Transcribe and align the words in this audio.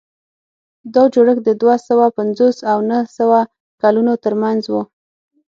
دا 0.93 1.03
جوړښت 1.13 1.43
د 1.45 1.49
دوه 1.61 1.75
سوه 1.87 2.05
پنځوس 2.17 2.57
او 2.71 2.77
نهه 2.89 3.05
سوه 3.17 3.39
کلونو 3.81 4.13
ترمنځ 4.23 4.61
و. 4.69 4.73